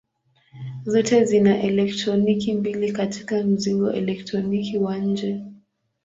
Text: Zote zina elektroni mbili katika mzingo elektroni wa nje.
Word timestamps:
Zote 0.85 1.23
zina 1.25 1.61
elektroni 1.63 2.53
mbili 2.53 2.91
katika 2.91 3.43
mzingo 3.43 3.91
elektroni 3.91 4.77
wa 4.77 4.97
nje. 4.97 5.45